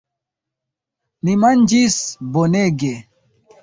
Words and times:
Ni 1.29 1.37
manĝis 1.43 2.01
bonege. 2.39 2.95